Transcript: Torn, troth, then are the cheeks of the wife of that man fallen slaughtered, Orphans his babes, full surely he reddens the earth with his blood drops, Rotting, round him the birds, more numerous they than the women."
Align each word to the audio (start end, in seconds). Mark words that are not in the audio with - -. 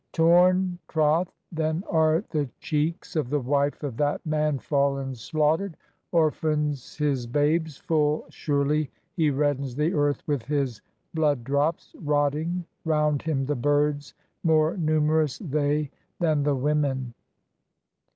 Torn, 0.13 0.79
troth, 0.87 1.31
then 1.51 1.83
are 1.87 2.23
the 2.31 2.49
cheeks 2.59 3.15
of 3.15 3.29
the 3.29 3.39
wife 3.39 3.83
of 3.83 3.97
that 3.97 4.25
man 4.25 4.57
fallen 4.57 5.13
slaughtered, 5.13 5.77
Orphans 6.11 6.97
his 6.97 7.27
babes, 7.27 7.77
full 7.77 8.25
surely 8.31 8.89
he 9.15 9.29
reddens 9.29 9.75
the 9.75 9.93
earth 9.93 10.23
with 10.27 10.41
his 10.45 10.81
blood 11.13 11.43
drops, 11.43 11.95
Rotting, 12.01 12.65
round 12.83 13.21
him 13.21 13.45
the 13.45 13.53
birds, 13.55 14.15
more 14.43 14.75
numerous 14.75 15.37
they 15.37 15.91
than 16.19 16.41
the 16.41 16.55
women." 16.55 17.13